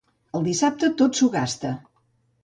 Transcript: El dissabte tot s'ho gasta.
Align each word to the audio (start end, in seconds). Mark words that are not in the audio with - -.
El 0.37 0.45
dissabte 0.45 0.89
tot 1.01 1.19
s'ho 1.19 1.29
gasta. 1.35 1.75